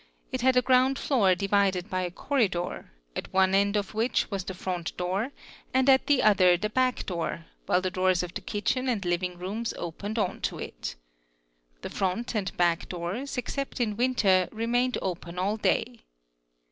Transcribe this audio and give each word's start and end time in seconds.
It 0.31 0.41
had 0.41 0.57
a 0.57 0.63
ground 0.63 0.97
floor 0.97 1.35
divided 1.35 1.87
by 1.87 2.01
a 2.01 2.09
corridor, 2.09 2.91
at 3.15 3.31
one 3.31 3.53
end 3.53 3.75
of 3.75 3.93
which 3.93 4.31
was 4.31 4.43
the 4.43 4.55
front 4.55 4.97
door 4.97 5.31
and 5.75 5.87
at 5.87 6.07
the 6.07 6.23
other 6.23 6.57
the 6.57 6.71
back 6.71 7.05
door, 7.05 7.45
while 7.67 7.81
the 7.81 7.91
doors 7.91 8.23
of 8.23 8.33
the 8.33 8.41
kitchen 8.41 8.89
and 8.89 9.05
living 9.05 9.37
rooms 9.37 9.75
opened 9.77 10.17
or 10.17 10.37
to 10.37 10.57
it. 10.57 10.95
The 11.83 11.91
front 11.91 12.33
and 12.33 12.51
back 12.57 12.89
doors, 12.89 13.37
except 13.37 13.79
in 13.79 13.95
winter, 13.95 14.49
remained 14.51 14.97
open 15.03 15.37
all 15.37 15.57
day. 15.57 15.99